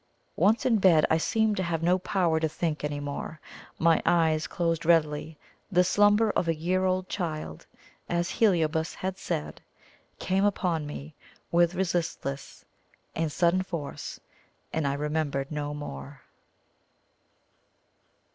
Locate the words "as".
8.09-8.31